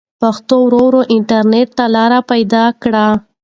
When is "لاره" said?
1.95-2.19